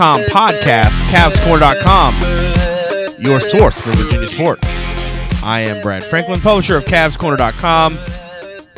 [0.00, 2.14] CavsCorner.com podcast, CavsCorner.com,
[3.22, 4.66] your source for Virginia sports.
[5.44, 7.98] I am Brad Franklin, publisher of CavsCorner.com,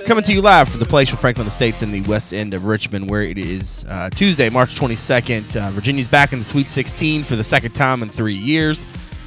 [0.04, 2.64] coming to you live from the place where Franklin Estates in the west end of
[2.64, 5.54] Richmond, where it is uh, Tuesday, March 22nd.
[5.54, 8.84] Uh, Virginia's back in the Sweet 16 for the second time in three years,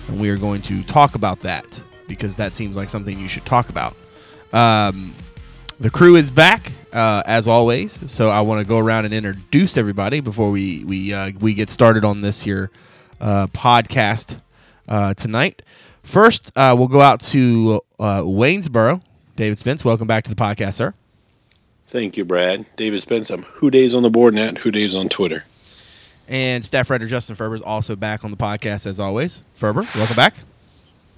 [0.09, 1.65] and we are going to talk about that
[2.09, 3.95] because that seems like something you should talk about.
[4.51, 5.13] Um,
[5.79, 9.75] the crew is back uh, as always, so I want to go around and introduce
[9.75, 12.71] everybody before we we uh, we get started on this here
[13.19, 14.39] uh, podcast
[14.87, 15.61] uh, tonight.
[16.03, 19.01] First, uh, we'll go out to uh, Waynesboro.
[19.35, 20.93] David Spence, welcome back to the podcast, sir.
[21.87, 22.65] Thank you, Brad.
[22.77, 23.29] David Spence.
[23.29, 25.43] I'm Who Days on the board and at Who Days on Twitter.
[26.29, 29.43] And staff writer Justin Ferber is also back on the podcast as always.
[29.53, 30.35] Ferber, welcome back.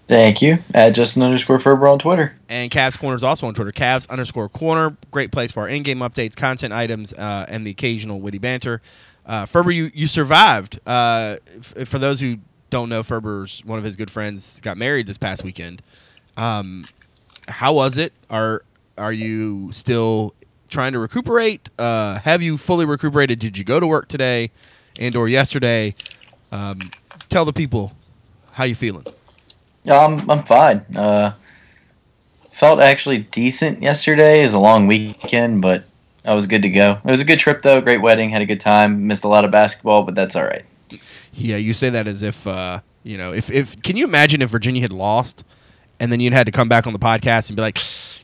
[0.08, 0.60] Thank you.
[0.74, 2.38] At Justin underscore Ferber on Twitter.
[2.48, 3.72] And Cavs Corner is also on Twitter.
[3.72, 4.96] Cavs underscore Corner.
[5.12, 8.82] Great place for our in-game updates, content items, uh, and the occasional witty banter.
[9.26, 10.80] Uh, Ferber, you you survived.
[10.88, 12.38] Uh, f- for those who
[12.70, 15.82] don't know, Ferber's one of his good friends got married this past weekend.
[16.38, 16.88] Um,
[17.50, 18.14] how was it?
[18.30, 18.64] Are
[18.98, 20.34] are you still
[20.70, 21.70] trying to recuperate?
[21.78, 23.40] Uh, have you fully recuperated?
[23.40, 24.52] Did you go to work today
[24.98, 25.96] and or yesterday?
[26.54, 26.92] Um,
[27.28, 27.92] tell the people
[28.54, 29.06] how you feeling.
[29.88, 30.80] Yeah, I'm I'm fine.
[30.94, 31.34] Uh,
[32.52, 34.42] felt actually decent yesterday.
[34.42, 35.86] It was a long weekend, but
[36.26, 37.00] I was good to go.
[37.06, 37.80] It was a good trip though.
[37.80, 38.30] Great wedding.
[38.30, 39.08] Had a good time.
[39.08, 40.66] Missed a lot of basketball, but that's all right.
[41.32, 43.32] Yeah, you say that as if uh, you know.
[43.32, 45.46] If if can you imagine if Virginia had lost,
[46.02, 47.78] and then you'd had to come back on the podcast and be like,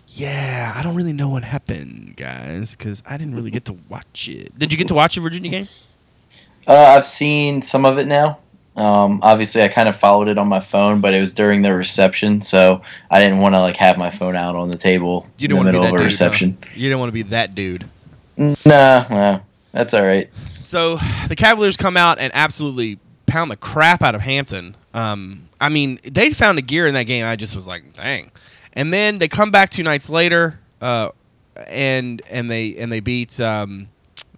[0.08, 4.28] "Yeah, I don't really know what happened, guys, because I didn't really get to watch
[4.28, 5.68] it." Did you get to watch the Virginia game?
[6.68, 8.40] Uh, I've seen some of it now.
[8.76, 11.74] Um, obviously, I kind of followed it on my phone, but it was during the
[11.76, 15.46] reception, so I didn't want to like have my phone out on the table You
[15.46, 16.06] in don't the want to be middle that of a dude.
[16.08, 16.58] reception.
[16.64, 16.70] huh?
[16.76, 17.86] You don't want to be that dude.
[18.36, 19.40] Nah, nah,
[19.74, 20.28] that's all right.
[20.60, 20.98] So
[21.28, 22.98] the Cavaliers come out and absolutely
[23.28, 24.76] pound the crap out of Hampton.
[24.96, 27.26] Um, I mean, they found a gear in that game.
[27.26, 28.32] I just was like, dang.
[28.74, 31.10] And then they come back two nights later, uh,
[31.68, 33.88] and and they and they beat um,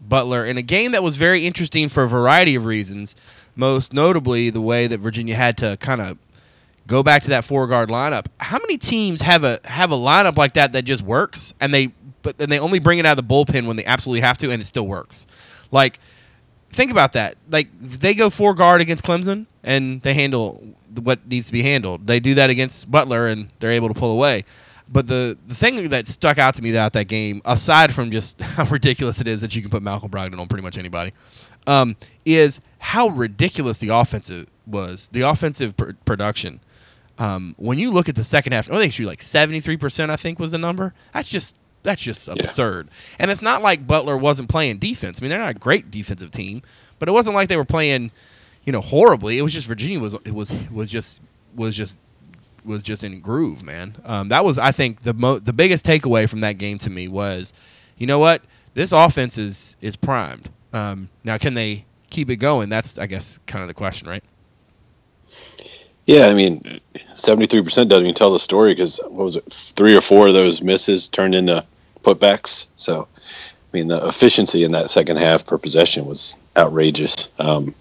[0.01, 3.16] Butler in a game that was very interesting for a variety of reasons.
[3.56, 6.18] Most notably, the way that Virginia had to kind of
[6.88, 8.28] go back to that four guard lineup.
[8.40, 11.94] How many teams have a have a lineup like that that just works and they
[12.22, 14.52] but then they only bring it out of the bullpen when they absolutely have to
[14.52, 15.26] and it still works.
[15.72, 16.00] Like
[16.72, 17.38] think about that.
[17.50, 22.08] Like they go four guard against Clemson and they handle what needs to be handled.
[22.08, 24.46] They do that against Butler and they're able to pull away.
[24.88, 28.40] But the the thing that stuck out to me about that game, aside from just
[28.42, 31.12] how ridiculous it is that you can put Malcolm Brogdon on pretty much anybody,
[31.66, 35.09] um, is how ridiculous the offensive was.
[35.09, 36.59] The offensive pr- production.
[37.18, 40.12] Um, when you look at the second half, I think she like seventy three percent.
[40.12, 40.94] I think was the number.
[41.12, 42.90] That's just that's just absurd.
[43.18, 45.19] And it's not like Butler wasn't playing defense.
[45.19, 46.62] I mean, they're not a great defensive team,
[47.00, 48.12] but it wasn't like they were playing,
[48.66, 49.40] you know, horribly.
[49.40, 51.22] It was just Virginia was it was was just
[51.56, 51.97] was just
[52.63, 53.95] was just in groove, man.
[54.06, 57.07] Um, that was I think the mo- the biggest takeaway from that game to me
[57.07, 57.51] was,
[57.97, 58.44] you know what,
[58.75, 60.50] this offense is is primed.
[60.72, 61.85] Um, now, can they
[62.16, 62.70] keep it going?
[62.70, 64.24] That's I guess kind of the question, right?
[66.06, 66.80] Yeah, I mean,
[67.14, 69.44] seventy-three percent doesn't even tell the story because what was it?
[69.52, 71.64] Three or four of those misses turned into
[72.04, 72.68] putbacks.
[72.75, 77.30] So, I mean, the efficiency in that second half per possession was outrageous.
[77.39, 77.74] Um,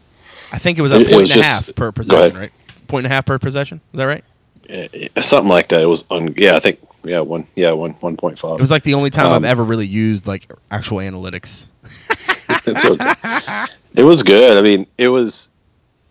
[0.52, 2.50] I think it was a It- it point was and a half per possession, right?
[2.86, 3.80] Point and a half per possession.
[3.92, 4.24] Is that right?
[4.70, 5.82] eh, something like that.
[5.82, 8.54] It was un- yeah, I think yeah one yeah one one point five.
[8.54, 11.68] It was like the only time I've Um, ever really used like actual analytics.
[12.66, 13.64] It's okay.
[13.94, 14.56] it was good.
[14.56, 15.50] I mean, it was,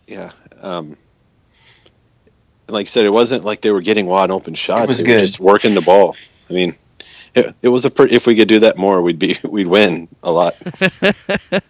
[0.07, 0.31] yeah.
[0.61, 0.95] Um,
[2.67, 4.87] like you said, it wasn't like they were getting wide open shots.
[4.87, 5.19] was they good.
[5.19, 6.15] just working the ball.
[6.49, 6.75] I mean,
[7.35, 7.91] it, it was a.
[7.91, 10.53] Pre- if we could do that more, we'd be we'd win a lot.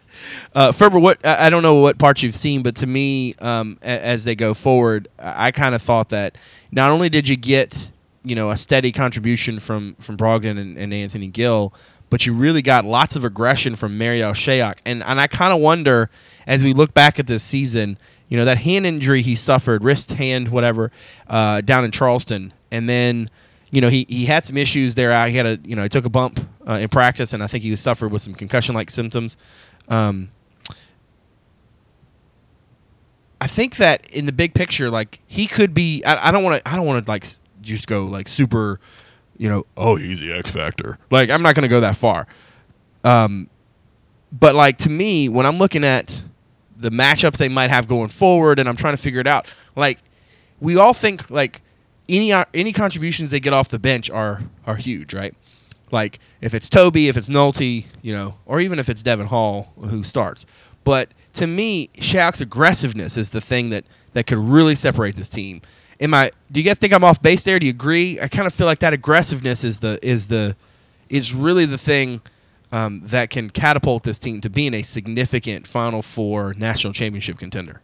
[0.56, 3.78] Uh, Ferber, what I I don't know what parts you've seen, but to me, um,
[3.82, 6.38] as they go forward, I, I kind of thought that
[6.72, 7.92] not only did you get
[8.24, 11.74] you know a steady contribution from from Brogdon and, and Anthony Gill,
[12.14, 14.78] but you really got lots of aggression from Marial Shayok.
[14.86, 16.12] And and I kind of wonder
[16.46, 17.98] as we look back at this season,
[18.30, 20.92] you know, that hand injury he suffered, wrist, hand, whatever,
[21.28, 23.32] uh, down in Charleston, and then.
[23.72, 25.28] You know, he, he had some issues there.
[25.28, 26.40] He had a you know he took a bump
[26.70, 29.36] uh, in practice, and I think he was suffered with some concussion like symptoms.
[29.88, 30.30] Um,
[33.42, 36.04] I think that in the big picture, like he could be.
[36.06, 36.72] I don't want to.
[36.72, 37.26] I don't want to like
[37.62, 38.80] just go like super.
[39.38, 40.98] You know, oh, he's the X factor.
[41.10, 42.28] Like I'm not going to go that far.
[43.04, 43.50] Um,
[44.32, 46.24] but like to me, when I'm looking at
[46.78, 50.00] the matchups they might have going forward, and I'm trying to figure it out, like
[50.60, 51.62] we all think like
[52.10, 55.36] any uh, any contributions they get off the bench are are huge, right?
[55.92, 59.74] Like if it's Tobey, if it's Nolte, you know, or even if it's Devon Hall
[59.80, 60.46] who starts.
[60.84, 65.62] But to me, Shaq's aggressiveness is the thing that that could really separate this team.
[66.00, 66.32] Am I?
[66.52, 67.60] Do you guys think I'm off base there?
[67.60, 68.20] Do you agree?
[68.20, 70.56] I kind of feel like that aggressiveness is the is the
[71.10, 72.22] is really the thing
[72.72, 77.82] um, that can catapult this team to being a significant Final Four national championship contender.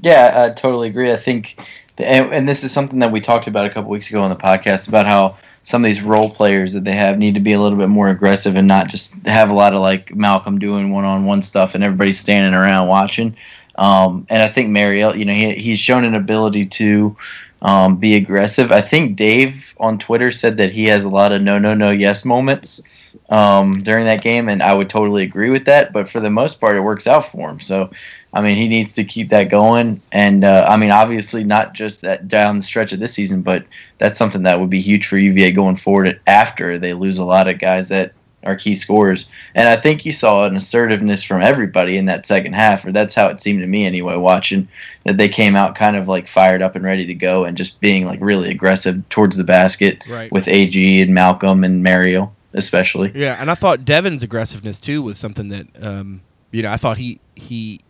[0.00, 1.12] Yeah, I totally agree.
[1.12, 1.56] I think,
[1.96, 4.30] the, and, and this is something that we talked about a couple weeks ago on
[4.30, 7.52] the podcast about how some of these role players that they have need to be
[7.52, 10.90] a little bit more aggressive and not just have a lot of like Malcolm doing
[10.90, 13.36] one-on-one stuff and everybody standing around watching.
[13.76, 17.16] Um, and I think Marial, you know, he, he's shown an ability to
[17.62, 18.72] um, be aggressive.
[18.72, 21.90] I think Dave on Twitter said that he has a lot of no, no, no,
[21.90, 22.82] yes moments
[23.30, 25.92] um, during that game, and I would totally agree with that.
[25.92, 27.60] But for the most part, it works out for him.
[27.60, 27.90] So,
[28.32, 30.02] I mean, he needs to keep that going.
[30.10, 33.64] And uh, I mean, obviously, not just that down the stretch of this season, but
[33.98, 37.48] that's something that would be huge for UVA going forward after they lose a lot
[37.48, 38.12] of guys that
[38.44, 39.26] are key scorers.
[39.54, 43.14] And I think you saw an assertiveness from everybody in that second half, or that's
[43.14, 44.66] how it seemed to me anyway, watching
[45.04, 47.80] that they came out kind of like fired up and ready to go and just
[47.80, 50.30] being like really aggressive towards the basket Right.
[50.32, 53.12] with AG and Malcolm and Mario, especially.
[53.14, 56.98] Yeah, and I thought Devon's aggressiveness too was something that um, you know I thought
[56.98, 57.80] he he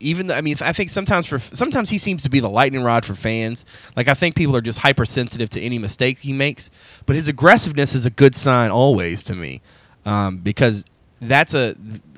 [0.00, 2.82] even though, I mean I think sometimes for sometimes he seems to be the lightning
[2.82, 3.64] rod for fans.
[3.96, 6.70] Like I think people are just hypersensitive to any mistake he makes,
[7.06, 9.60] but his aggressiveness is a good sign always to me
[10.04, 10.84] um, because
[11.20, 11.74] that's a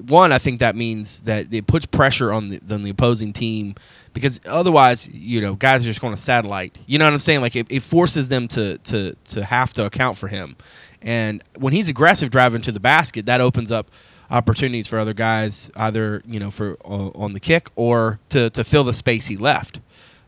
[0.06, 0.32] one.
[0.32, 3.74] I think that means that it puts pressure on the, on the opposing team
[4.14, 6.78] because otherwise, you know, guys are just going to satellite.
[6.86, 7.42] You know what I'm saying?
[7.42, 10.56] Like it, it forces them to to to have to account for him.
[11.02, 13.90] And when he's aggressive driving to the basket, that opens up
[14.30, 18.64] opportunities for other guys, either you know for uh, on the kick or to to
[18.64, 19.80] fill the space he left.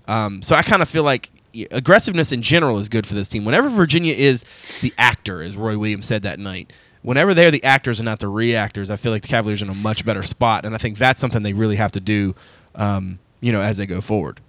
[0.06, 1.30] Um, so I kind of feel like
[1.70, 3.44] aggressiveness in general is good for this team.
[3.44, 4.44] Whenever Virginia is
[4.82, 6.72] the actor, as Roy Williams said that night,
[7.06, 9.70] whenever they're the actors and not the reactors, I feel like the Cavaliers are in
[9.70, 12.34] a much better spot, and I think that's something they really have to do,
[12.74, 14.40] um, you know, as they go forward.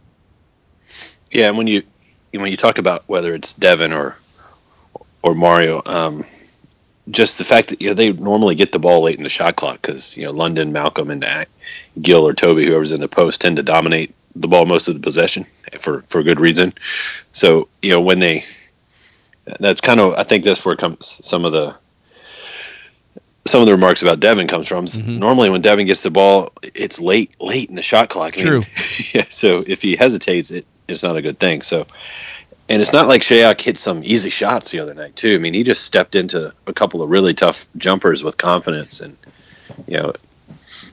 [1.31, 1.83] Yeah, and when you
[2.31, 4.17] when you talk about whether it's Devon or
[5.21, 6.25] or Mario, um,
[7.11, 9.55] just the fact that you know, they normally get the ball late in the shot
[9.55, 11.23] clock because you know London, Malcolm, and
[12.01, 14.99] Gill or Tobey, whoever's in the post, tend to dominate the ball most of the
[14.99, 15.45] possession
[15.79, 16.73] for for good reason.
[17.33, 18.43] So you know when they,
[19.59, 21.75] that's kind of I think that's where comes some of the
[23.47, 24.85] some of the remarks about Devon comes from.
[24.85, 25.19] Mhm.
[25.19, 28.33] Normally, when Devon gets the ball, it's late, late in the shot clock.
[28.37, 28.63] I mean, True.
[29.13, 29.25] yeah.
[29.29, 31.61] So if he hesitates, it it's not a good thing.
[31.61, 31.85] So,
[32.69, 35.35] and it's not like Shayok hit some easy shots the other night too.
[35.35, 39.17] I mean, he just stepped into a couple of really tough jumpers with confidence, and
[39.87, 40.13] you know,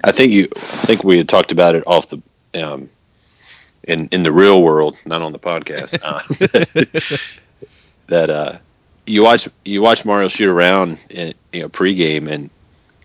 [0.03, 2.23] I think you, I think we had talked about it off the,
[2.55, 2.89] um,
[3.85, 5.99] in in the real world, not on the podcast.
[6.05, 7.17] Uh,
[8.09, 8.59] that uh,
[9.07, 12.51] you watch you watch Mario shoot around in you know pregame, and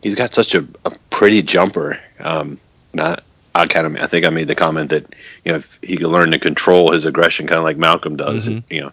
[0.01, 1.99] he's got such a, a pretty jumper.
[2.19, 2.59] Um,
[2.93, 3.23] not
[3.55, 5.05] I kind of I think I made the comment that
[5.45, 8.45] you know if he could learn to control his aggression, kind of like Malcolm does,
[8.47, 8.51] Mhm.
[8.51, 8.91] and, you know,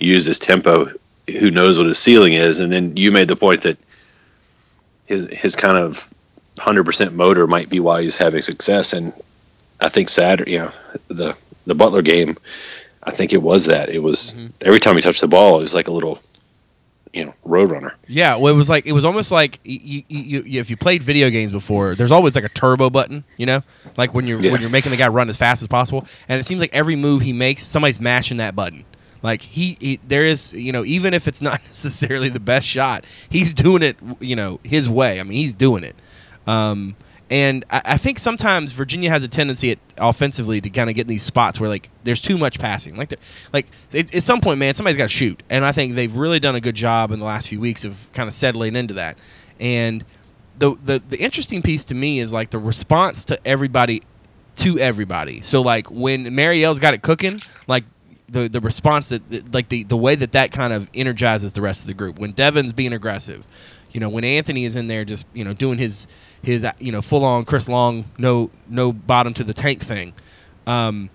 [0.00, 0.90] use his tempo.
[1.38, 2.58] Who knows what his ceiling is?
[2.58, 3.76] And then you made the point that
[5.06, 6.12] his his kind of
[6.58, 8.92] hundred percent motor might be why he's having success.
[8.92, 9.12] And
[9.80, 10.72] I think Saturday, you know,
[11.08, 11.36] the
[11.66, 12.36] the Butler game,
[13.02, 13.90] I think it was that.
[13.90, 14.50] It was Mhm.
[14.62, 16.18] every time he touched the ball, it was like a little,
[17.12, 17.94] you know, road runner.
[18.06, 21.02] Yeah, well, it was like it was almost like you, you, you, if you played
[21.02, 23.62] video games before, there's always like a turbo button, you know,
[23.96, 24.52] like when you're Yeah.
[24.52, 26.96] when you're making the guy run as fast as possible, and it seems like every
[26.96, 28.84] move he makes, somebody's mashing that button.
[29.22, 33.04] Like he, he there is, you know, even if it's not necessarily the best shot,
[33.28, 35.18] he's doing it, you know, his way.
[35.18, 35.96] I mean, he's doing it.
[36.46, 36.94] Um,
[37.30, 41.02] and I, I think sometimes Virginia has a tendency at, offensively to kind of get
[41.02, 42.96] in these spots where like there's too much passing.
[42.96, 43.14] Like,
[43.52, 45.42] like at, at some point, man, somebody's got to shoot.
[45.50, 48.08] And I think they've really done a good job in the last few weeks of
[48.12, 49.18] kind of settling into that.
[49.60, 50.04] And
[50.58, 54.02] the the the interesting piece to me is like the response to everybody
[54.56, 55.40] to everybody.
[55.40, 57.84] So like when Marial's got it cooking, like
[58.28, 61.82] the the response that like the the way that that kind of energizes the rest
[61.82, 62.18] of the group.
[62.18, 63.46] When Devon's being aggressive,
[63.92, 66.06] You know, when Anthony is in there, just you know, doing his
[66.42, 70.12] his you know full on Chris Long, no no bottom to the tank thing.
[70.66, 71.10] Um,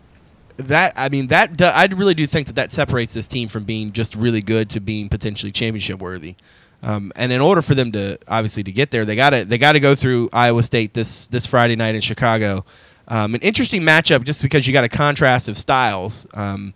[0.58, 3.92] that I mean that I really do think that that separates this team from being
[3.92, 6.36] just really good to being potentially championship worthy.
[6.84, 9.58] Um, and in order for them to obviously to get there, they got to they
[9.58, 12.66] got to go through Iowa State this this Friday night in Chicago.
[13.08, 16.26] Um, an interesting matchup just because you got a contrast of styles.
[16.34, 16.74] Um,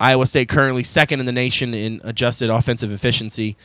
[0.00, 3.56] Iowa State currently second in the nation in adjusted offensive efficiency.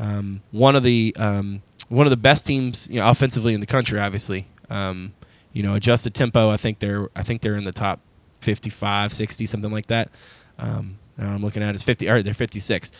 [0.00, 3.66] Um, one of the um, one of the best teams you know, offensively in the
[3.66, 4.46] country, obviously.
[4.70, 5.12] Um,
[5.52, 6.48] you know, adjusted tempo.
[6.48, 8.00] I think they're I think they're in the top
[8.40, 10.10] 55, 60, something like that.
[10.58, 12.08] Um, I'm looking at it's 50.
[12.08, 12.92] Or they're 56.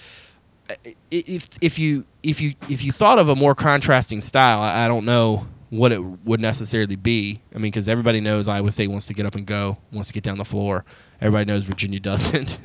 [1.10, 4.88] If if you if you if you thought of a more contrasting style, I, I
[4.88, 7.40] don't know what it would necessarily be.
[7.54, 10.14] I mean, because everybody knows Iowa State wants to get up and go, wants to
[10.14, 10.84] get down the floor.
[11.20, 12.58] Everybody knows Virginia doesn't.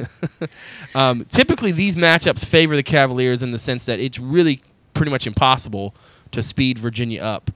[0.96, 4.62] um, typically, these matchups favor the Cavaliers in the sense that it's really
[4.94, 5.94] pretty much impossible
[6.32, 7.52] to speed Virginia up.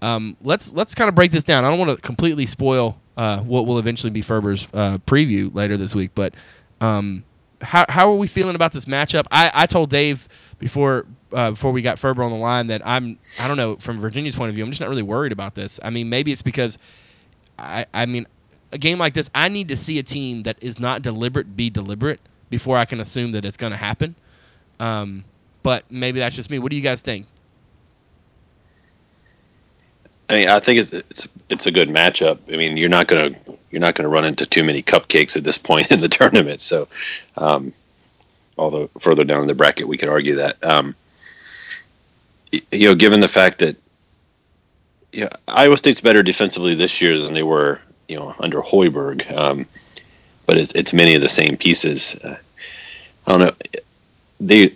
[0.00, 1.64] Um, let's let's kind of break this down.
[1.64, 5.76] I don't want to completely spoil uh, what will eventually be Ferber's uh, preview later
[5.76, 6.34] this week, but
[6.80, 7.24] um,
[7.60, 9.26] how how are we feeling about this matchup?
[9.30, 10.28] I, I told Dave
[10.62, 13.98] before uh, before we got Ferber on the line that I'm I don't know from
[13.98, 15.78] Virginia's point of view I'm just not really worried about this.
[15.82, 16.78] I mean maybe it's because
[17.58, 18.26] I I mean
[18.70, 21.68] a game like this I need to see a team that is not deliberate be
[21.68, 24.14] deliberate before I can assume that it's going to happen.
[24.78, 25.24] Um,
[25.62, 26.58] but maybe that's just me.
[26.58, 27.26] What do you guys think?
[30.28, 32.38] I mean, I think it's it's it's a good matchup.
[32.52, 33.34] I mean, you're not gonna
[33.70, 36.60] you're not gonna run into too many cupcakes at this point in the tournament.
[36.60, 36.88] So,
[37.36, 37.72] um,
[38.58, 40.62] although further down in the bracket we could argue that.
[40.64, 40.94] Um,
[42.50, 43.76] you know, given the fact that
[45.12, 49.30] you know, Iowa State's better defensively this year than they were, you know, under Hoiberg,
[49.36, 49.66] um,
[50.46, 52.14] but it's it's many of the same pieces.
[52.22, 52.36] Uh,
[53.26, 53.52] I don't know.
[54.40, 54.74] They,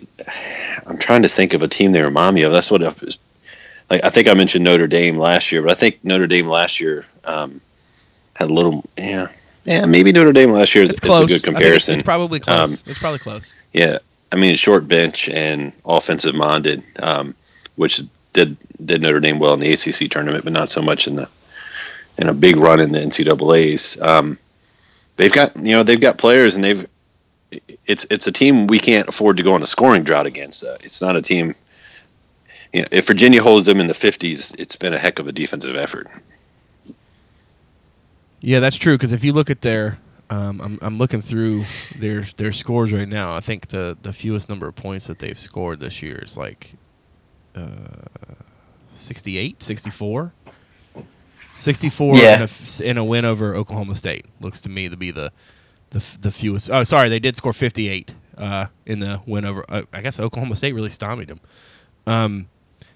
[0.85, 2.51] I'm trying to think of a team they remind me of.
[2.51, 2.81] That's what
[3.89, 6.79] like I think I mentioned Notre Dame last year, but I think Notre Dame last
[6.79, 7.61] year um,
[8.35, 9.27] had a little, yeah,
[9.67, 10.83] yeah, maybe Notre Dame last year.
[10.83, 11.21] Is, it's, close.
[11.21, 11.93] it's a good comparison.
[11.93, 12.81] It's, it's, probably close.
[12.81, 13.53] Um, it's probably close.
[13.73, 13.99] Yeah,
[14.31, 16.83] I mean, short bench and offensive minded.
[16.99, 17.35] Um,
[17.75, 18.01] which
[18.33, 21.27] did did Notre Dame well in the ACC tournament, but not so much in the
[22.17, 23.99] in a big run in the NCAA's.
[24.01, 24.39] Um,
[25.17, 26.85] they've got you know they've got players and they've
[27.85, 30.63] it's it's a team we can't afford to go on a scoring drought against.
[30.63, 31.55] Uh, it's not a team.
[32.73, 35.31] You know, if Virginia holds them in the 50s, it's been a heck of a
[35.31, 36.07] defensive effort.
[38.39, 38.95] Yeah, that's true.
[38.95, 39.97] Because if you look at their,
[40.29, 41.63] um, I'm, I'm looking through
[41.97, 43.35] their their scores right now.
[43.35, 46.75] I think the the fewest number of points that they've scored this year is like
[47.55, 47.87] uh,
[48.91, 50.33] 68, 64.
[51.55, 52.35] 64 Yeah.
[52.35, 55.31] in, a, in a win over Oklahoma State looks to me to be the
[55.89, 56.69] the, the fewest.
[56.69, 59.65] Oh, sorry, they did score 58 uh, in the win over.
[59.69, 61.39] Uh, I guess Oklahoma State really stymied them.
[62.05, 62.49] Um,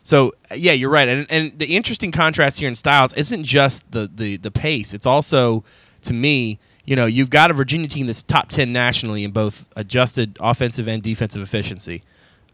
[0.04, 1.08] so yeah, you're right.
[1.08, 4.94] And and the interesting contrast here in styles isn't just the the the pace.
[4.94, 5.64] It's also
[6.02, 9.68] to me, you know, you've got a Virginia team that's top 10 nationally in both
[9.76, 12.02] adjusted offensive and defensive efficiency.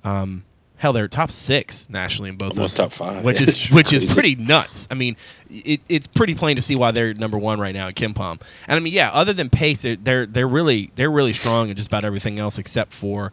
[0.03, 0.43] Um,
[0.75, 2.51] hell, they're top six nationally in both.
[2.51, 3.23] Almost top five.
[3.23, 4.87] which Yeah, is which is pretty nuts.
[4.91, 5.15] I mean,
[5.49, 8.41] it, it's pretty plain to see why they're number one right now at KenPom.
[8.67, 11.75] And I mean, yeah, other than pace, they're they're, they're really they're really strong in
[11.75, 13.31] just about everything else except for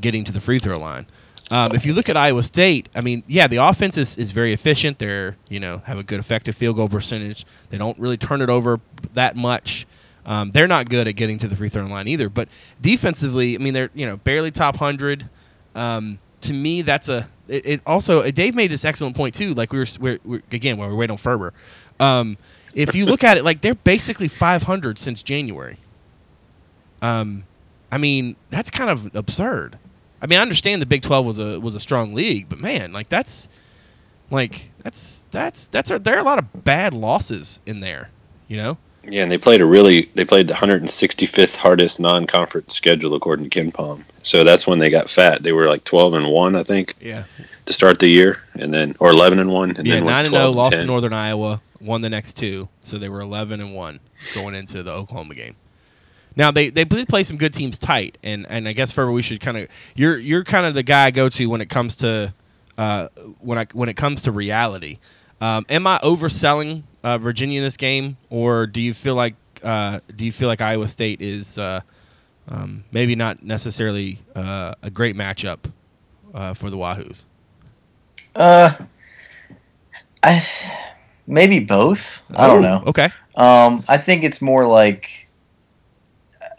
[0.00, 1.06] getting to the free throw line.
[1.50, 4.52] Um, if you look at Iowa State, I mean, yeah, the offense is, is very
[4.52, 4.98] efficient.
[4.98, 7.44] They're you know have a good effective field goal percentage.
[7.70, 8.80] They don't really turn it over
[9.14, 9.86] that much.
[10.24, 12.28] Um, they're not good at getting to the free throw line either.
[12.28, 12.48] But
[12.80, 15.28] defensively, I mean, they're you know barely top hundred.
[15.74, 19.54] Um, to me, that's a it, it also Dave made this excellent point too.
[19.54, 21.52] Like we were, we're, we're again while we're waiting on Ferber.
[21.98, 22.38] Um,
[22.74, 25.78] if you look at it, like they're basically 500 since January.
[27.02, 27.44] Um,
[27.90, 29.78] I mean that's kind of absurd.
[30.22, 32.92] I mean I understand the Big 12 was a was a strong league, but man,
[32.92, 33.48] like that's
[34.30, 38.10] like that's that's that's a, there are a lot of bad losses in there.
[38.48, 38.78] You know.
[39.02, 43.64] Yeah, and they played a really they played the 165th hardest non-conference schedule according to
[43.64, 44.04] KenPom.
[44.22, 45.42] So that's when they got fat.
[45.42, 47.24] They were like 12 and one, I think, Yeah.
[47.64, 50.34] to start the year, and then or 11 and one, and yeah, then nine and
[50.34, 53.74] oh, zero, lost to Northern Iowa, won the next two, so they were eleven and
[53.74, 54.00] one
[54.34, 55.56] going into the Oklahoma game.
[56.36, 59.22] Now they they did play some good teams tight, and and I guess Ferber, we
[59.22, 61.96] should kind of you're you're kind of the guy I go to when it comes
[61.96, 62.32] to
[62.78, 63.08] uh,
[63.40, 64.98] when I when it comes to reality.
[65.40, 70.00] Um, am I overselling uh, Virginia in this game, or do you feel like uh,
[70.14, 71.80] do you feel like Iowa State is uh,
[72.48, 75.58] um, maybe not necessarily uh, a great matchup
[76.34, 77.24] uh, for the Wahoos?
[78.34, 78.74] Uh,
[80.22, 80.46] I
[81.26, 82.22] maybe both.
[82.34, 82.82] I don't Ooh, know.
[82.86, 83.08] Okay.
[83.36, 85.19] Um, I think it's more like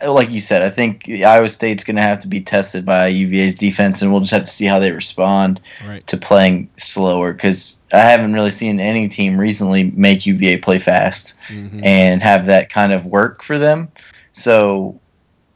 [0.08, 3.56] like you said, I think Iowa State's going to have to be tested by UVA's
[3.56, 6.06] defense, and we'll just have to see how they respond Right.
[6.08, 7.34] to playing slower.
[7.34, 11.86] Because I haven't really seen any team recently make UVA play fast Mhm.
[11.86, 13.90] and have that kind of work for them.
[14.34, 15.00] So,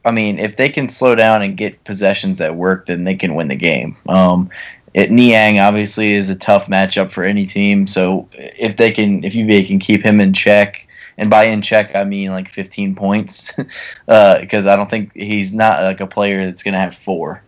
[0.04, 3.36] I mean, if they can slow down and get possessions that work, then they can
[3.36, 3.96] win the game.
[4.08, 4.50] Um,
[4.94, 7.88] it, Niang obviously is a tough matchup for any team.
[7.88, 10.88] So if they can, if UVA can keep him in check,
[11.18, 13.52] and by in check I mean like 15 points,
[14.06, 17.42] because I don't think he's not like a player that's going to have four.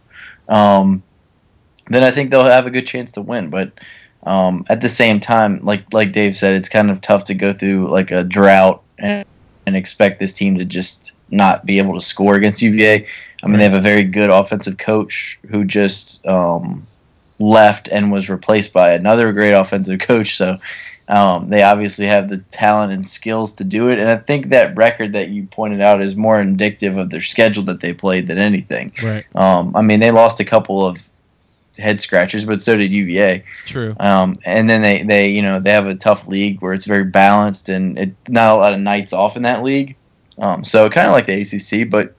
[0.48, 1.04] Um,
[1.90, 3.50] then I think they'll have a good chance to win.
[3.50, 3.72] But
[4.24, 7.54] um, at the same time, like like Dave said, it's kind of tough to go
[7.54, 9.26] through like a drought and,
[9.66, 13.08] and expect this team to just not be able to score against UVA.
[13.44, 16.88] I mean, they have a very good offensive coach who just um,
[17.40, 20.38] left and was replaced by another great offensive coach.
[20.38, 20.58] So
[21.10, 24.00] um, they obviously have the talent and skills to do it.
[24.00, 27.64] And I think that record that you pointed out is more indicative of their schedule
[27.64, 28.92] that they played than anything.
[29.02, 29.26] Right.
[29.36, 31.02] Um, I mean, they lost a couple of
[31.78, 33.44] head scratchers, but so did UVA.
[33.66, 33.96] True.
[34.00, 37.06] Um, and then they, they, you know, they have a tough league where it's very
[37.06, 39.96] balanced and it, not a lot of nights off in that league.
[40.40, 42.16] Um, so kind of like the ACC, but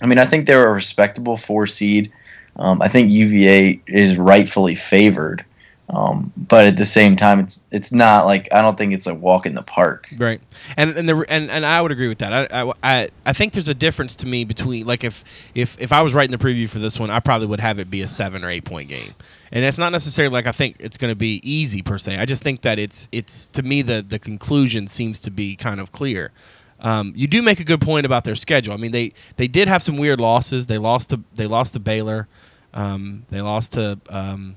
[0.00, 2.12] I mean, I think they're a respectable four seed.
[2.56, 5.44] Um, I think UVA is rightfully favored,
[5.88, 9.14] um, but at the same time, it's it's not like I don't think it's a
[9.14, 10.08] walk in the park.
[10.16, 10.40] Right,
[10.76, 12.52] and and the and, and I would agree with that.
[12.52, 15.22] I, I I think there's a difference to me between like if
[15.54, 17.88] if if I was writing the preview for this one, I probably would have it
[17.88, 19.14] be a seven or eight point game,
[19.52, 22.18] and it's not necessarily like I think it's going to be easy per se.
[22.18, 25.78] I just think that it's it's to me the the conclusion seems to be kind
[25.78, 26.32] of clear.
[26.80, 28.74] Um, you do make a good point about their schedule.
[28.74, 30.66] I mean, they they did have some weird losses.
[30.66, 32.26] They lost to they lost to Baylor.
[32.74, 34.56] Um, they lost to um,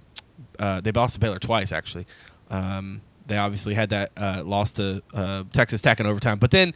[0.60, 2.06] uh, they lost to Baylor twice actually.
[2.50, 6.40] Um, they obviously had that uh, loss to uh, Texas Tech in overtime.
[6.40, 6.74] But then,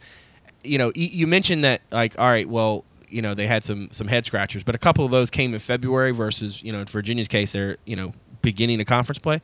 [0.62, 3.88] you know, y- you mentioned that like, all right, well, you know, they had some
[3.90, 6.86] some head scratchers, but a couple of those came in February versus you know, in
[6.86, 8.12] Virginia's case, they're you know
[8.42, 9.40] beginning of conference play,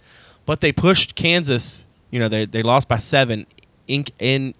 [0.46, 1.86] but they pushed Kansas.
[2.10, 3.46] You know, they they lost by seven
[3.86, 4.54] in in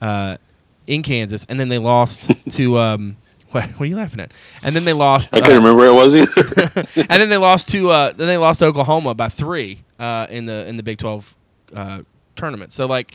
[0.00, 0.38] uh,
[0.86, 2.78] in Kansas, and then they lost to.
[2.78, 3.16] Um,
[3.54, 4.32] what, what are you laughing at?
[4.62, 5.34] And then they lost.
[5.34, 6.48] I couldn't uh, remember where it was either.
[6.96, 10.46] and then they lost to uh, then they lost to Oklahoma by three uh, in
[10.46, 11.34] the in the Big Twelve
[11.74, 12.02] uh,
[12.34, 12.72] tournament.
[12.72, 13.14] So like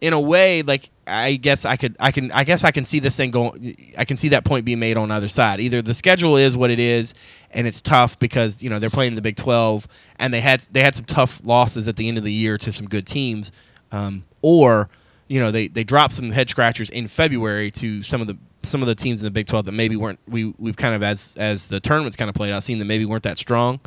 [0.00, 3.00] in a way, like I guess I could I can I guess I can see
[3.00, 3.94] this thing going.
[3.98, 5.60] I can see that point being made on either side.
[5.60, 7.12] Either the schedule is what it is,
[7.50, 9.86] and it's tough because you know they're playing the Big Twelve,
[10.18, 12.72] and they had they had some tough losses at the end of the year to
[12.72, 13.52] some good teams,
[13.92, 14.88] um, or
[15.28, 18.82] you know they they dropped some head scratchers in February to some of the some
[18.82, 21.36] of the teams in the Big Twelve that maybe weren't we we've kind of as
[21.38, 23.80] as the tournaments kind of played out seen that maybe weren't that strong.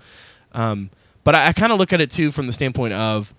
[0.54, 0.90] Um,
[1.24, 3.34] but I, I kind of look at it too from the standpoint of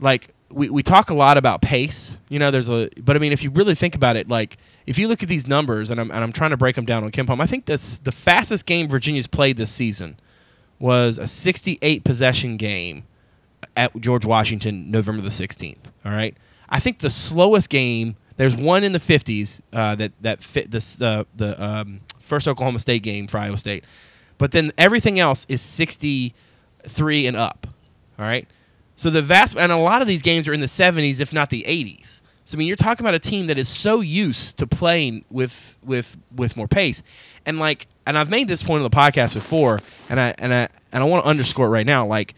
[0.00, 2.16] like we, we talk a lot about pace.
[2.28, 4.98] You know, there's a but I mean if you really think about it, like if
[4.98, 7.10] you look at these numbers and I'm and I'm trying to break them down on
[7.10, 10.18] KenPom, I think that's the fastest game Virginia's played this season
[10.78, 13.04] was a 68 possession game
[13.76, 15.78] at George Washington November the 16th.
[16.04, 16.36] All right.
[16.68, 21.02] I think the slowest game there's one in the 50s uh, that that fit this
[21.02, 23.84] uh, the um, first Oklahoma State game for Iowa State,
[24.38, 27.66] but then everything else is 63 and up.
[28.18, 28.48] All right.
[28.94, 31.50] So the vast and a lot of these games are in the 70s, if not
[31.50, 32.22] the 80s.
[32.44, 35.76] So I mean, you're talking about a team that is so used to playing with
[35.82, 37.02] with with more pace,
[37.44, 40.68] and like, and I've made this point on the podcast before, and I and I
[40.92, 42.06] and I want to underscore it right now.
[42.06, 42.34] Like,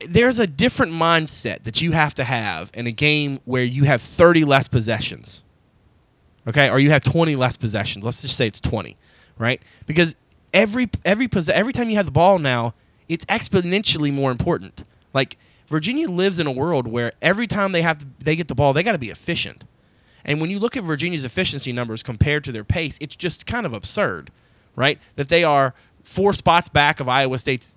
[0.00, 4.02] there's a different mindset that you have to have in a game where you have
[4.02, 5.42] 30 less possessions.
[6.48, 8.04] Okay, or you have 20 less possessions.
[8.04, 8.96] Let's just say it's 20,
[9.36, 9.60] right?
[9.86, 10.14] Because
[10.54, 12.74] every every pos- every time you have the ball now,
[13.08, 14.84] it's exponentially more important.
[15.12, 18.54] Like Virginia lives in a world where every time they have to, they get the
[18.54, 19.64] ball, they got to be efficient.
[20.24, 23.64] And when you look at Virginia's efficiency numbers compared to their pace, it's just kind
[23.66, 24.30] of absurd,
[24.74, 24.98] right?
[25.16, 27.76] That they are four spots back of Iowa State's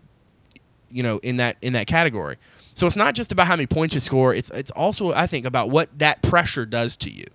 [0.91, 2.37] you know in that in that category.
[2.73, 4.33] So it's not just about how many points you score.
[4.33, 7.25] It's it's also I think about what that pressure does to you,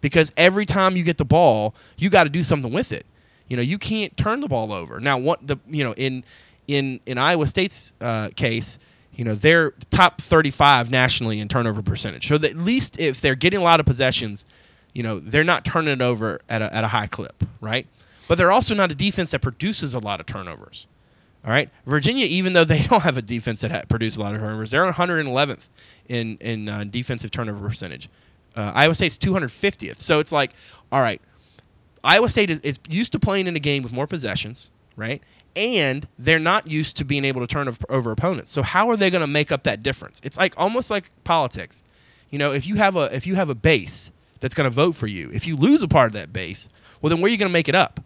[0.00, 3.06] because every time you get the ball, you got to do something with it.
[3.48, 5.00] You know you can't turn the ball over.
[5.00, 6.24] Now what the you know in
[6.68, 8.78] in in Iowa State's uh, case,
[9.14, 12.28] you know they're top 35 nationally in turnover percentage.
[12.28, 14.46] So at least if they're getting a lot of possessions,
[14.92, 17.86] you know they're not turning it over at a, at a high clip, right?
[18.28, 20.86] But they're also not a defense that produces a lot of turnovers.
[21.44, 24.34] All right, Virginia, even though they don't have a defense that ha- produces a lot
[24.34, 25.68] of turnovers, they're 111th
[26.08, 28.08] in in uh, defensive turnover percentage.
[28.54, 29.96] Uh, Iowa State's 250th.
[29.96, 30.52] So it's like,
[30.90, 31.22] all right,
[32.04, 35.22] Iowa State is, is used to playing in a game with more possessions, right?
[35.56, 38.50] And they're not used to being able to turn over opponents.
[38.50, 40.20] So how are they going to make up that difference?
[40.22, 41.82] It's like almost like politics.
[42.30, 44.10] You know, if you have a if you have a base
[44.42, 45.30] that's going to vote for you.
[45.32, 46.68] If you lose a part of that base,
[47.00, 48.00] well, then where are you going to make it up?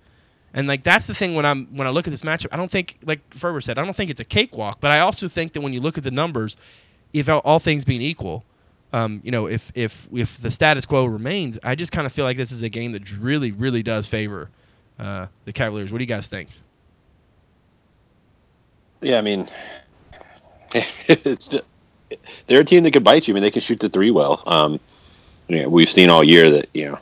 [0.55, 2.71] And like that's the thing when I'm when I look at this matchup, I don't
[2.71, 5.61] think like Ferber said, I don't think it's a cakewalk, but I also think that
[5.61, 6.57] when you look at the numbers,
[7.13, 8.45] if all, things being equal,
[8.93, 12.25] um, you know, if if if the status quo remains, I just kind of feel
[12.25, 14.51] like this is a game that really really does favor
[14.99, 15.93] uh, the Cavaliers.
[15.93, 16.49] What do you guys think?
[19.03, 19.49] Yeah, I mean,
[20.73, 21.65] it's just,
[22.47, 23.35] they're a team that could bite you.
[23.35, 24.43] I mean, they can shoot the three well.
[24.47, 24.81] Um,
[25.49, 26.99] you know, we've seen all year that you know.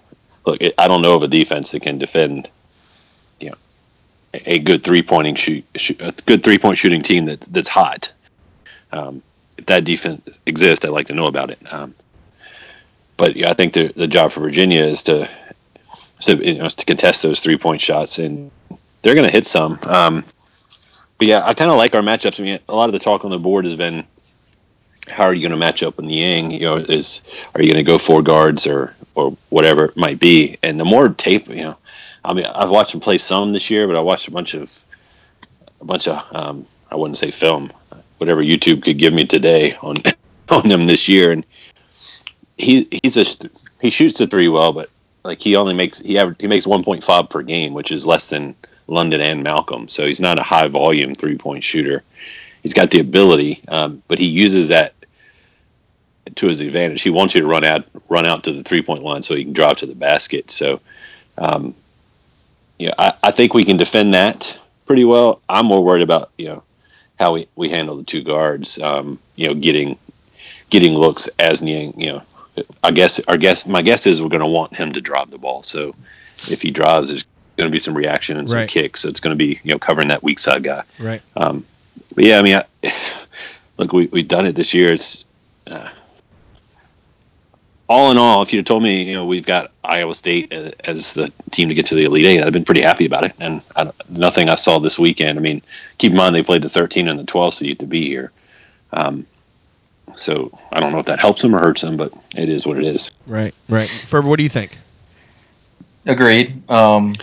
[0.46, 2.50] Look, I don't know of a defense that can defend,
[4.46, 5.64] a good three pointing shoot,
[6.00, 8.12] a good three point shooting team that's that's hot.
[8.92, 9.22] Um,
[9.58, 11.58] if that defense exists, I'd like to know about it.
[11.72, 11.94] Um,
[13.16, 15.28] but yeah, I think the the job for Virginia is to
[16.20, 18.50] to, you know, to contest those three point shots, and
[19.02, 19.78] they're going to hit some.
[19.84, 20.24] Um,
[21.18, 22.40] but yeah, I kind of like our matchups.
[22.40, 24.04] I mean, a lot of the talk on the board has been
[25.08, 26.50] how are you going to match up with Niang?
[26.50, 27.22] You know, is
[27.54, 30.56] are you going to go four guards or or whatever it might be?
[30.62, 31.76] And the more tape, you know,
[32.24, 34.84] I mean, I've watched him play some this year, but I watched a bunch of
[35.80, 37.72] a bunch of um, I wouldn't say film,
[38.18, 39.96] whatever YouTube could give me today on
[40.48, 41.44] on them this year, and
[42.56, 43.24] he he's a
[43.80, 44.90] he shoots the three well, but
[45.24, 48.54] like he only makes he aver- he makes 1.5 per game, which is less than
[48.86, 49.88] London and Malcolm.
[49.88, 52.02] So he's not a high volume three point shooter.
[52.62, 54.94] He's got the ability, um, but he uses that
[56.36, 57.02] to his advantage.
[57.02, 59.44] He wants you to run out run out to the three point line so he
[59.44, 60.50] can drive to the basket.
[60.50, 60.80] So,
[61.38, 61.74] um,
[62.78, 65.40] yeah, I, I think we can defend that pretty well.
[65.48, 66.62] I'm more worried about you know
[67.18, 68.78] how we, we handle the two guards.
[68.80, 69.98] Um, you know, getting
[70.70, 71.94] getting looks as Niang.
[72.00, 72.22] You know,
[72.82, 75.38] I guess our guess my guess is we're going to want him to drive the
[75.38, 75.62] ball.
[75.62, 75.94] So
[76.50, 77.24] if he drives, there's
[77.56, 78.68] going to be some reaction and some Right.
[78.68, 79.00] kicks.
[79.00, 80.82] So it's going to be you know covering that weak side guy.
[80.98, 81.22] Right.
[81.36, 81.64] Um,
[82.14, 82.92] but yeah, I mean, I,
[83.78, 84.92] look, we we've done it this year.
[84.92, 85.24] It's
[85.68, 85.88] uh,
[87.88, 88.42] all in all.
[88.42, 91.74] If you'd have told me, you know, we've got Iowa State as the team to
[91.74, 93.34] get to the Elite Eight, I'd have been pretty happy about it.
[93.40, 95.38] And I, nothing I saw this weekend.
[95.38, 95.62] I mean,
[95.98, 98.32] keep in mind they played the 13 and the 12 seed to be here.
[98.92, 99.26] Um,
[100.16, 102.78] so I don't know if that helps them or hurts them, but it is what
[102.78, 103.10] it is.
[103.26, 103.54] Right.
[103.68, 103.88] Right.
[103.88, 104.78] Ferber, what do you think?
[106.06, 106.68] Agreed.
[106.70, 107.14] Um,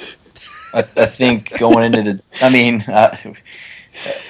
[0.73, 3.15] I, I think going into the, I mean, uh,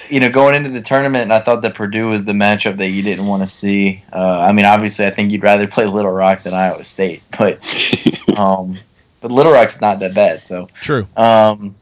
[0.08, 3.02] you know, going into the tournament, I thought that Purdue was the matchup that you
[3.02, 4.02] didn't want to see.
[4.12, 7.58] Uh, I mean, obviously, I think you'd rather play Little Rock than Iowa State, but
[8.36, 8.78] um,
[9.20, 10.44] but Little Rock's not that bad.
[10.44, 11.06] So, True.
[11.16, 11.74] um,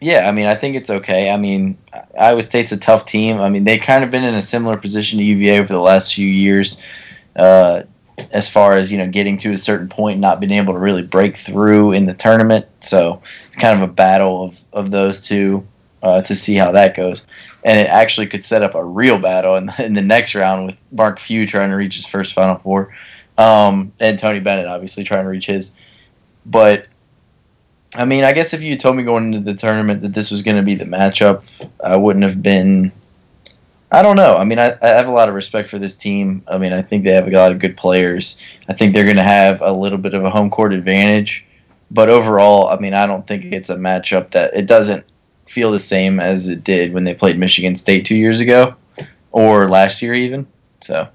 [0.00, 1.30] yeah, I mean, I think it's okay.
[1.30, 1.76] I mean,
[2.18, 3.40] Iowa State's a tough team.
[3.40, 6.14] I mean, they've kind of been in a similar position to UVA over the last
[6.14, 6.80] few years,
[7.36, 7.82] uh,
[8.32, 10.78] as far as you know, getting to a certain point, and not being able to
[10.78, 12.66] really break through in the tournament.
[12.80, 15.66] So it's kind of a battle of of those two
[16.02, 17.26] uh, to see how that goes.
[17.64, 20.76] And it actually could set up a real battle in, in the next round with
[20.92, 22.94] Mark Few trying to reach his first Final Four,
[23.36, 25.76] um, and Tony Bennett obviously trying to reach his.
[26.46, 26.88] But
[27.94, 30.42] I mean, I guess if you told me going into the tournament that this was
[30.42, 31.42] going to be the matchup,
[31.82, 32.92] I wouldn't have been.
[33.90, 34.36] I don't know.
[34.36, 36.42] I mean, I, I have a lot of respect for this team.
[36.46, 38.42] I mean, I think they have a lot of good players.
[38.68, 41.46] I think they're going to have a little bit of a home court advantage.
[41.90, 45.06] But overall, I mean, I don't think it's a matchup that it doesn't
[45.48, 48.74] feel the same as it did when they played Michigan State two years ago
[49.32, 50.46] or last year, even.
[50.80, 51.08] So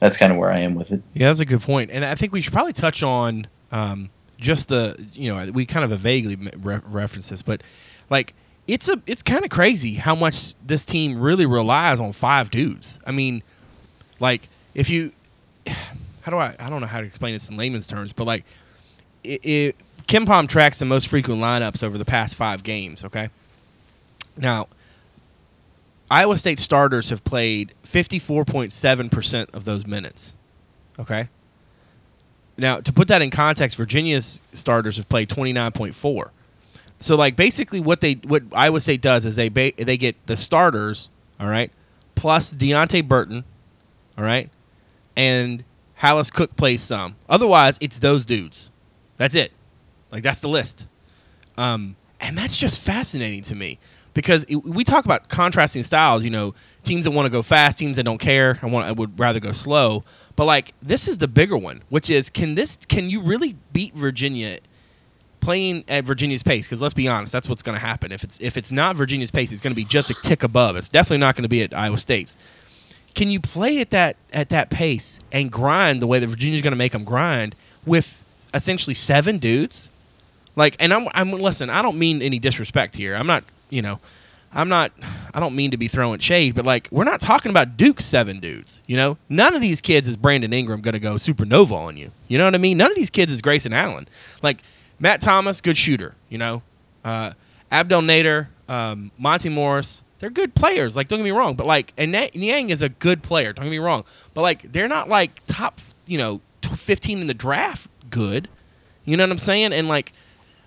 [0.00, 1.02] that's kind of where I am with it.
[1.14, 1.90] Yeah, that's a good point.
[1.90, 5.90] And I think we should probably touch on um, just the you know we kind
[5.90, 7.62] of vaguely re- reference this, but
[8.10, 8.34] like
[8.66, 13.00] it's a it's kind of crazy how much this team really relies on five dudes.
[13.06, 13.42] I mean,
[14.20, 15.12] like if you
[16.22, 18.44] how do I I don't know how to explain this in layman's terms, but like
[19.24, 23.04] it, it KenPom tracks the most frequent lineups over the past five games.
[23.04, 23.30] Okay,
[24.38, 24.68] now
[26.10, 30.36] Iowa State starters have played fifty four point seven percent of those minutes.
[30.98, 31.28] Okay.
[32.56, 36.30] Now, to put that in context, Virginia's starters have played 29.4.
[36.98, 40.36] So like basically what they what Iowa State does is they ba- they get the
[40.36, 41.70] starters, all right,
[42.16, 43.44] plus Deonte Burton,
[44.16, 44.50] all right,
[45.16, 45.62] and
[45.94, 47.14] Hallice Cooke plays some.
[47.28, 48.70] Otherwise, it's those dudes.
[49.16, 49.52] That's it.
[50.10, 50.88] Like that's the list.
[51.56, 53.78] Um, and that's just fascinating to me
[54.18, 56.24] because it, we talk about contrasting styles.
[56.24, 56.52] You know,
[56.82, 58.58] teams that want to go fast, teams that don't care.
[58.62, 60.02] I want I would rather go slow.
[60.34, 63.94] But like this is the bigger one, which is can this can you really beat
[63.94, 64.58] Virginia
[65.38, 66.66] playing at Virginia's pace?
[66.66, 68.10] Because let's be honest, that's what's going to happen.
[68.10, 70.76] If it's if it's not Virginia's pace, it's going to be just a tick above.
[70.76, 72.36] It's definitely not going to be at Iowa State's.
[73.14, 76.72] Can you play at that at that pace and grind the way that Virginia's going
[76.72, 77.54] to make them grind
[77.86, 79.90] with essentially seven dudes?
[80.56, 81.70] Like, and I'm I'm listen.
[81.70, 83.14] I don't mean any disrespect here.
[83.14, 84.00] I'm not you know,
[84.52, 84.92] I'm not.
[85.34, 88.40] I don't mean to be throwing shade, but like we're not talking about Duke seven
[88.40, 88.80] dudes.
[88.86, 92.12] You know, none of these kids is Brandon Ingram going to go supernova on you.
[92.28, 92.78] You know what I mean?
[92.78, 94.08] None of these kids is Grayson Allen.
[94.42, 94.62] Like
[94.98, 96.14] Matt Thomas, good shooter.
[96.28, 96.62] You know,
[97.04, 97.32] uh,
[97.70, 100.96] Abdel Nader, um, Monté Morris, they're good players.
[100.96, 103.52] Like don't get me wrong, but like and Niang is a good player.
[103.52, 104.04] Don't get me wrong,
[104.34, 105.80] but like they're not like top.
[106.06, 107.90] You know, 15 in the draft.
[108.08, 108.48] Good.
[109.04, 109.74] You know what I'm saying?
[109.74, 110.12] And like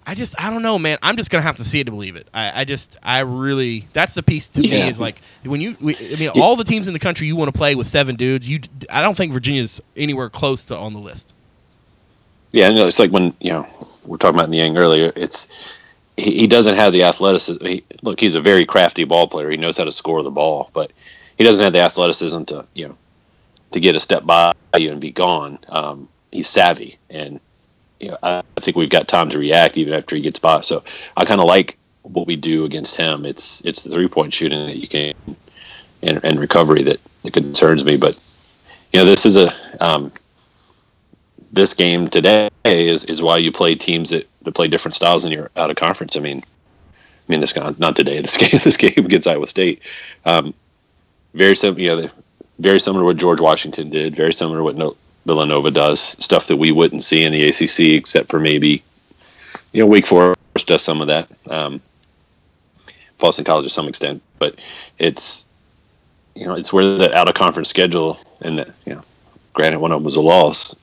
[0.06, 0.98] I just I don't know, man.
[1.04, 2.28] I'm just gonna have to see it to believe it.
[2.34, 4.84] I, I just I really that's the piece to yeah.
[4.84, 7.36] me is like when you we, I mean all the teams in the country you
[7.36, 8.50] want to play with seven dudes.
[8.50, 8.60] You
[8.90, 11.34] I don't think Virginia's anywhere close to on the list.
[12.52, 13.68] Yeah, no, it's like when you know
[14.06, 15.14] we're talking about Niang earlier.
[15.16, 15.48] It's
[16.18, 17.66] he, he doesn't have the athleticism.
[17.66, 19.50] He, look, he's a very crafty ball player.
[19.50, 20.92] He knows how to score the ball, but
[21.38, 22.98] he doesn't have the athleticism to you know
[23.72, 25.60] to get a step by you and be gone.
[25.70, 27.40] Um, he's savvy and
[28.02, 30.62] you know, I, I think we've got time to react even after he gets by.
[30.62, 30.84] So
[31.16, 33.26] I kind of like what we do against him.
[33.26, 35.14] It's it's the three point shooting that you can
[36.02, 37.98] and, and recovery that, that concerns me.
[37.98, 38.20] But
[38.92, 40.12] you know, this is a um,
[41.52, 45.32] this game today is, is why you play teams that, that play different styles in
[45.32, 46.16] your out of conference.
[46.16, 48.22] I mean, I mean this not not today.
[48.22, 49.82] This game this game against Iowa State,
[50.26, 50.54] um,
[51.34, 51.82] very similar.
[51.82, 52.10] You know,
[52.60, 54.16] very similar to what George Washington did.
[54.16, 57.98] Very similar to what no, Villanova does stuff that we wouldn't see in the ACC,
[57.98, 58.84] except for maybe
[59.72, 61.28] you know Wake Forest does some of that.
[61.50, 61.82] Um,
[63.20, 64.56] Boston College to some extent, but
[64.98, 65.46] it's
[66.36, 69.04] you know it's where the out of conference schedule and that you know
[69.54, 70.76] granted one of them was a loss.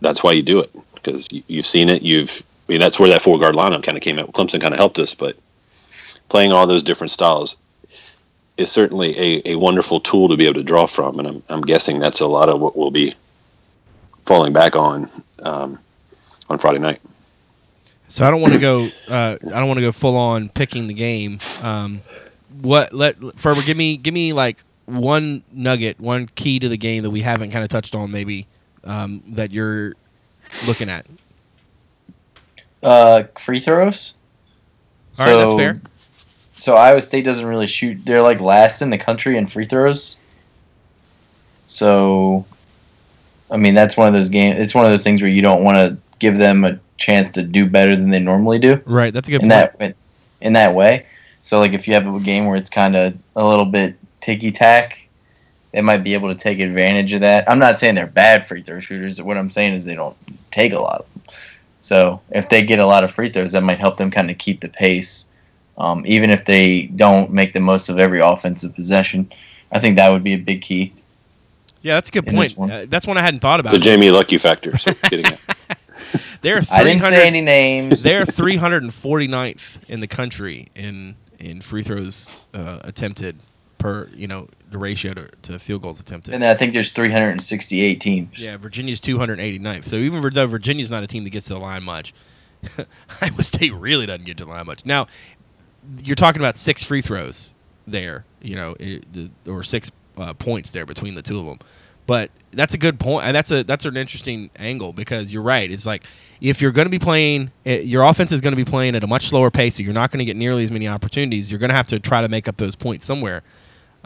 [0.00, 2.02] That's why you do it because you, you've seen it.
[2.02, 4.32] You've I mean that's where that four guard lineup kind of came out.
[4.32, 5.36] Clemson kind of helped us, but
[6.28, 7.56] playing all those different styles
[8.56, 11.62] is certainly a, a wonderful tool to be able to draw from, and I'm, I'm
[11.62, 13.14] guessing that's a lot of what we'll be
[14.26, 15.78] falling back on um,
[16.48, 17.00] on Friday night.
[18.08, 18.88] So I don't want to go.
[19.08, 21.40] Uh, I don't want to go full on picking the game.
[21.62, 22.00] Um,
[22.60, 27.02] what let Ferber give me give me like one nugget, one key to the game
[27.02, 28.46] that we haven't kind of touched on, maybe
[28.84, 29.94] um, that you're
[30.68, 31.06] looking at.
[32.82, 34.14] Uh, free throws.
[35.18, 35.80] All so, right, that's fair
[36.64, 37.98] so Iowa State doesn't really shoot.
[38.06, 40.16] They're like last in the country in free throws.
[41.66, 42.46] So,
[43.50, 44.58] I mean, that's one of those games.
[44.58, 47.42] It's one of those things where you don't want to give them a chance to
[47.42, 48.80] do better than they normally do.
[48.86, 49.12] Right.
[49.12, 49.78] That's a good in point.
[49.78, 49.96] that
[50.40, 51.04] in that way.
[51.42, 54.50] So, like, if you have a game where it's kind of a little bit ticky
[54.50, 54.98] tack,
[55.72, 57.44] they might be able to take advantage of that.
[57.46, 59.20] I'm not saying they're bad free throw shooters.
[59.20, 60.16] What I'm saying is they don't
[60.50, 61.34] take a lot of them.
[61.82, 64.38] So, if they get a lot of free throws, that might help them kind of
[64.38, 65.26] keep the pace
[65.78, 69.30] um, even if they don't make the most of every offensive possession.
[69.72, 70.92] I think that would be a big key.
[71.82, 72.52] Yeah, that's a good point.
[72.52, 72.70] One.
[72.70, 73.72] Uh, that's one I hadn't thought about.
[73.72, 74.78] The Jamie Luckie factor.
[74.78, 74.90] So
[76.40, 78.02] they're I didn't say any names.
[78.02, 83.38] They're 349th in the country in in free throws uh, attempted
[83.78, 86.34] per you know the ratio to, to field goals attempted.
[86.34, 88.38] And I think there's 368 teams.
[88.38, 89.84] Yeah, Virginia's 289th.
[89.84, 92.14] So even though Virginia's not a team that gets to the line much,
[93.20, 94.84] Iowa State really doesn't get to the line much.
[94.84, 95.06] Now,
[96.02, 97.54] you're talking about six free throws
[97.86, 98.74] there, you know,
[99.48, 101.58] or six uh, points there between the two of them.
[102.06, 103.32] But that's a good point.
[103.32, 105.70] That's a that's an interesting angle because you're right.
[105.70, 106.04] It's like
[106.40, 109.02] if you're going to be playing, eh, your offense is going to be playing at
[109.02, 111.50] a much slower pace, so you're not going to get nearly as many opportunities.
[111.50, 113.42] You're going to have to try to make up those points somewhere.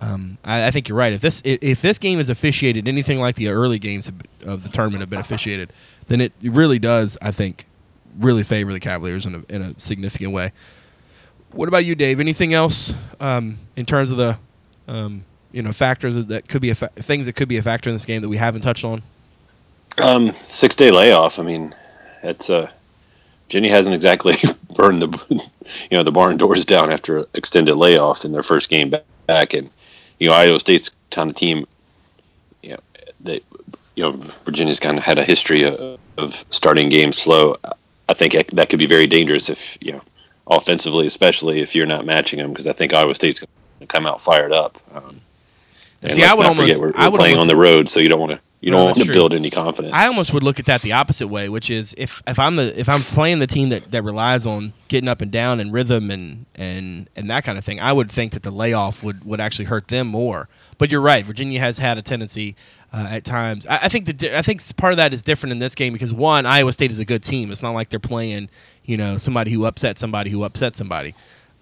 [0.01, 1.13] Um, I, I, think you're right.
[1.13, 4.11] If this if this game is officiated anything like the early games
[4.45, 5.73] of the tournament have been officiated,
[6.07, 7.67] then it really does, I think,
[8.17, 10.53] really favor the Cavaliers in a, in a significant way.
[11.53, 12.21] What about you, Dave?
[12.21, 14.39] Anything else um, in terms of the
[14.87, 17.89] um, you know factors that could be a fa- things that could be a factor
[17.89, 19.03] in this game that we haven't touched on?
[19.99, 21.39] Um, six day layoff.
[21.39, 21.75] I mean,
[22.23, 22.71] it's uh,
[23.49, 24.35] Jenny hasn't exactly
[24.77, 25.19] burned the
[25.91, 28.93] you know the barn doors down after extended layoff in their first game
[29.27, 29.71] back, and
[30.19, 31.67] you know Iowa State's kind of team.
[32.63, 32.81] You know,
[33.21, 33.41] they
[33.95, 34.13] you know
[34.45, 37.57] Virginia's kind of had a history of, of starting games slow.
[38.11, 40.03] I think that could be very dangerous if you know
[40.49, 43.49] offensively, especially if you're not matching them, because I think Iowa State's going
[43.81, 44.79] to come out fired up.
[44.95, 45.21] Um,
[46.03, 48.09] and see, I would almost, forget, we're, we're playing almost, on the road, so you
[48.09, 49.95] don't want to you no, don't want to build any confidence.
[49.95, 52.79] I almost would look at that the opposite way, which is if, if I'm the
[52.79, 56.11] if I'm playing the team that, that relies on getting up and down and rhythm
[56.11, 59.41] and, and and that kind of thing, I would think that the layoff would, would
[59.41, 60.49] actually hurt them more.
[60.77, 62.57] But you're right, Virginia has had a tendency
[62.93, 63.65] uh, at times.
[63.67, 66.13] I, I think the I think part of that is different in this game because
[66.13, 67.53] one, Iowa State is a good team.
[67.53, 68.51] It's not like they're playing
[68.85, 71.15] you know somebody who upset somebody who upset somebody.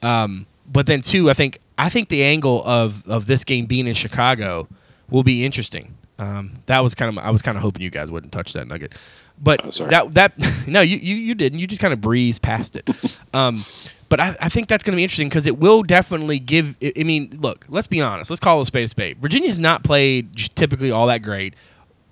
[0.03, 3.87] Um, but then two, I think I think the angle of of this game being
[3.87, 4.67] in Chicago
[5.11, 5.95] will be interesting.
[6.19, 8.67] Um, that was kind of I was kind of hoping you guys wouldn't touch that
[8.67, 8.95] nugget.
[9.39, 10.33] But Oh, that that
[10.67, 11.59] no, you, you you didn't.
[11.59, 12.89] You just kind of breezed past it.
[13.35, 13.65] um,
[14.09, 16.79] but I, I think that's going to be interesting because it will definitely give.
[16.83, 18.31] I mean, look, let's be honest.
[18.31, 19.19] Let's call a spade a spade.
[19.19, 21.55] Virginia has not played typically all that great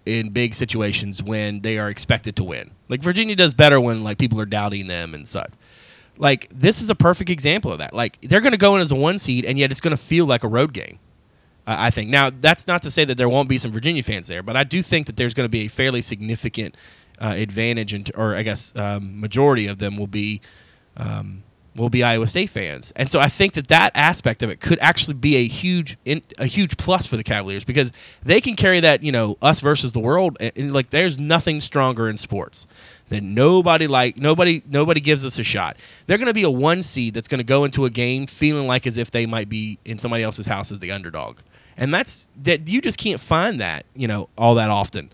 [0.05, 2.73] in big situations when they are expected to win.
[2.89, 5.53] Like Virginia does better when like people are doubting them and such.
[6.19, 7.95] Like this is a perfect example of that.
[7.95, 10.03] Like they're going to go in as a one seed, and yet it's going to
[10.03, 10.99] feel like a road game.
[11.67, 12.11] I think.
[12.11, 14.65] Now, that's not to say that there won't be some Virginia fans there, but I
[14.65, 16.77] do think that there's going to be a fairly significant
[17.19, 20.41] uh, advantage, in, or I guess um, majority of them will be
[20.97, 21.43] um,
[21.77, 24.79] will be Iowa State fans, and so I think that that aspect of it could
[24.81, 28.81] actually be a huge in, a huge plus for the Cavaliers because they can carry
[28.81, 32.67] that you know us versus the world, and, and, like there's nothing stronger in sports
[33.09, 35.77] than nobody like nobody nobody gives us a shot.
[36.07, 38.67] They're going to be a one seed that's going to go into a game feeling
[38.67, 41.39] like as if they might be in somebody else's house as the underdog,
[41.77, 45.11] and that's that you just can't find that you know all that often.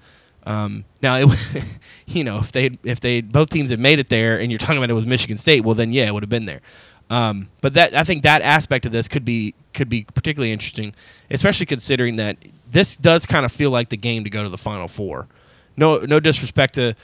[0.51, 1.65] Um, now, it,
[2.07, 4.79] you know, if they if they both teams had made it there, and you're talking
[4.79, 6.61] about it was Michigan State, well, then yeah, it would have been there.
[7.09, 10.95] Um, but that I think that aspect of this could be could be particularly interesting,
[11.31, 12.37] especially considering that
[12.69, 15.29] this does kind of feel like the game to go to the Final Four.
[15.77, 16.95] No, no disrespect to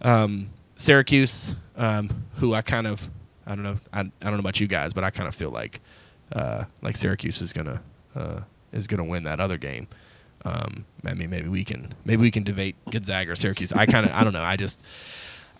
[0.00, 3.10] um, Syracuse, um, who I kind of
[3.46, 5.50] I don't know I, I don't know about you guys, but I kind of feel
[5.50, 5.80] like
[6.32, 7.82] uh, like Syracuse is gonna
[8.14, 8.40] uh,
[8.72, 9.88] is gonna win that other game.
[10.44, 13.72] Um, I mean, maybe we can maybe we can debate Gonzaga or Syracuse.
[13.72, 14.42] I kind of I don't know.
[14.42, 14.82] I just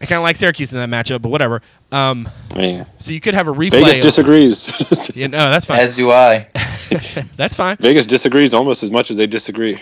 [0.01, 1.63] I kind of like Syracuse in that matchup, but whatever.
[1.93, 3.71] Um, I so you could have a replay.
[3.71, 5.11] Vegas of- disagrees.
[5.15, 5.81] Yeah, no, that's fine.
[5.81, 6.49] As do I.
[7.37, 7.77] that's fine.
[7.77, 9.79] Vegas disagrees almost as much as they disagree.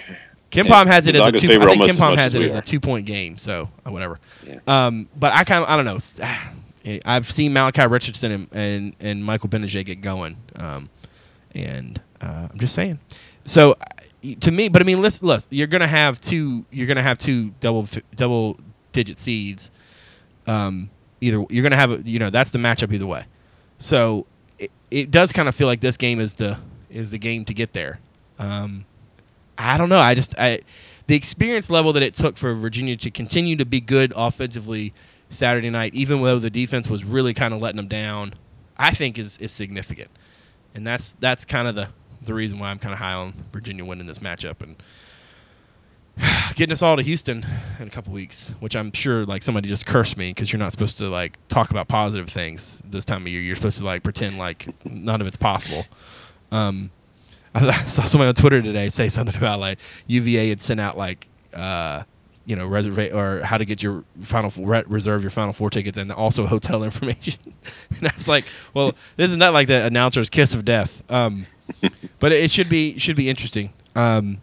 [0.51, 1.47] Kim Yeah, Palm has it as a two.
[1.53, 3.39] I think KenPom has it as, as a two point game.
[3.39, 4.19] So uh, whatever.
[4.47, 4.59] Yeah.
[4.67, 6.99] Um, but I kind of I don't know.
[7.05, 10.91] I've seen Malachi Richardson and and, and Michael Gbinije get going, um,
[11.55, 12.99] and uh, I'm just saying.
[13.45, 13.77] So
[14.41, 16.65] to me, but I mean, listen, listen, you're gonna have two.
[16.71, 18.59] You're gonna have two double double
[18.93, 19.71] digit seeds.
[20.47, 23.25] Um, either you're gonna have you know that's the matchup either way.
[23.79, 24.27] So
[24.59, 26.59] it, it does kind of feel like this game is the
[26.91, 28.01] is the game to get there.
[28.39, 28.85] Um,
[29.57, 30.01] I don't know.
[30.01, 30.61] I just I
[31.07, 34.93] the experience level that it took for Virginia to continue to be good offensively
[35.31, 38.35] Saturday night, even though the defense was really kind of letting them down,
[38.77, 40.11] I think is is significant,
[40.75, 41.89] and that's that's kind of the
[42.23, 44.77] the reason why I'm kind of high on Virginia winning this matchup and
[46.55, 47.45] getting us all to Houston
[47.79, 50.73] in a couple weeks, which I'm sure like somebody just cursed me because you're not
[50.73, 53.41] supposed to like talk about positive things this time of year.
[53.41, 55.85] You're supposed to like pretend like none of it's possible.
[56.53, 56.91] Um,
[57.55, 61.27] I saw someone on Twitter today say something about like UVA had sent out like
[61.55, 62.05] uh,
[62.47, 65.71] you know reserve or how to get your final Four- re- reserve your final four
[65.71, 67.41] tickets and also hotel information.
[67.97, 71.03] and I was like, well, isn't that like the announcer's kiss of death?
[71.11, 71.47] Um,
[72.19, 73.73] but it should be should be interesting.
[73.95, 74.41] Um,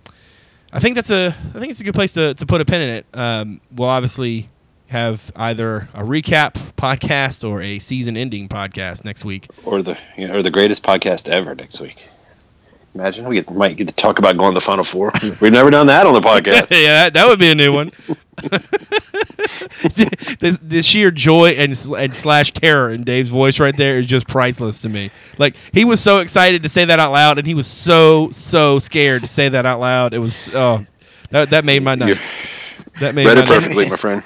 [0.71, 2.81] I think that's a I think it's a good place to, to put a pin
[2.81, 3.05] in it.
[3.13, 4.47] Um, we'll obviously
[4.87, 9.47] have either a recap podcast or a season ending podcast next week.
[9.65, 12.07] or the you know, or the greatest podcast ever next week.
[12.95, 15.11] Imagine we get, might get to talk about going to the Final Four.
[15.41, 16.69] We've never done that on the podcast.
[16.71, 17.91] yeah, that, that would be a new one.
[18.37, 24.27] the, the sheer joy and and slash terror in Dave's voice right there is just
[24.27, 25.11] priceless to me.
[25.37, 28.79] Like he was so excited to say that out loud, and he was so so
[28.79, 30.13] scared to say that out loud.
[30.13, 30.85] It was oh,
[31.31, 32.09] that that made my night.
[32.09, 32.15] You
[32.99, 34.23] That made read my it perfectly, my friend.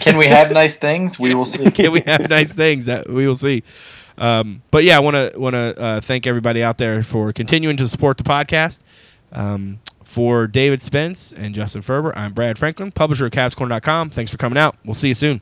[0.00, 1.18] Can we have nice things?
[1.18, 1.70] We will see.
[1.70, 2.86] Can we have nice things?
[2.86, 3.62] That we will see.
[4.18, 7.76] Um, but yeah, I want to want to uh, thank everybody out there for continuing
[7.78, 8.80] to support the podcast.
[9.32, 14.10] Um, for David Spence and Justin Ferber, I'm Brad Franklin, publisher of CavsCorner.com.
[14.10, 14.76] Thanks for coming out.
[14.84, 15.40] We'll see you soon.